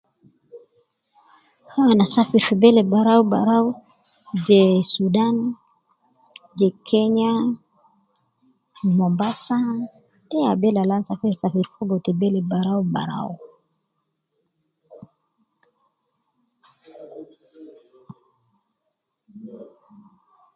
Anasa 1.91 2.21
fi 2.29 2.39
bele 2.61 2.81
barawu 2.91 3.23
barawu, 3.31 3.71
je 4.45 4.61
sudan 4.93 5.35
je 6.57 6.67
kenya, 6.87 7.33
mombasa, 8.97 9.59
de 10.29 10.37
ya 10.45 10.51
beleal 10.61 10.91
ana 10.91 11.07
safir 11.07 11.33
safir 11.41 11.67
fogo 11.73 11.95
ta 12.05 12.11
bele 12.19 12.39
barawu 12.49 12.83
barawu. 12.93 13.35